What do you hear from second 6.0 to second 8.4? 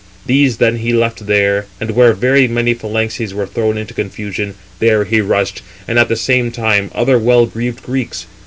the same time other well greaved Greeks.